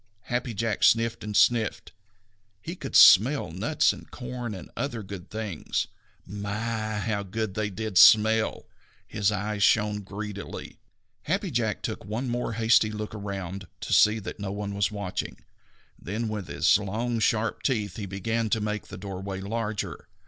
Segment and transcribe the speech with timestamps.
[0.23, 1.91] Happy Jack sniffed and sniffed.
[2.59, 5.85] He could smell nuts and corn and other good things.
[6.25, 8.65] My, how good they did smell!
[9.05, 10.79] His eyes shone greedily.
[11.25, 15.37] Happy Jack took one more hasty look around to see that no one was watching,
[16.01, 20.07] then with his long sharp teeth he began to make the doorway larger.